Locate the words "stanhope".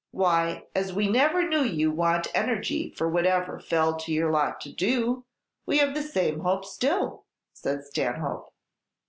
7.85-8.49